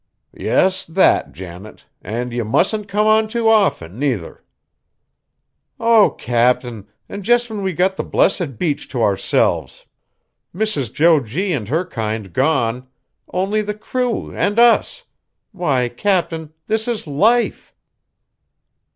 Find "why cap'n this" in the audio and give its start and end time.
15.51-16.87